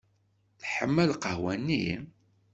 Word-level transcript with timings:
Teḥma 0.61 1.03
lqahwa-nni? 1.11 1.87